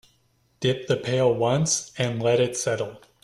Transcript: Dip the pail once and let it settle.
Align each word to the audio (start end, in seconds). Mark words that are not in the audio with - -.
Dip 0.61 0.87
the 0.87 0.97
pail 0.97 1.31
once 1.31 1.91
and 1.95 2.19
let 2.23 2.39
it 2.39 2.57
settle. 2.57 3.01